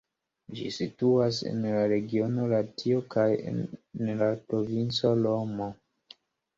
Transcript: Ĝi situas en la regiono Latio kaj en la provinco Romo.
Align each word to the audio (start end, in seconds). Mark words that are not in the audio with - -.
Ĝi 0.59 0.69
situas 0.77 1.41
en 1.49 1.67
la 1.75 1.83
regiono 1.91 2.49
Latio 2.55 3.05
kaj 3.19 3.29
en 3.55 3.63
la 4.19 4.33
provinco 4.51 5.17
Romo. 5.25 5.75